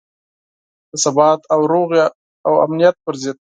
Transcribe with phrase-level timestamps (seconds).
[0.89, 2.03] د ثبات او سولې
[2.47, 3.37] او امنیت پر ضد.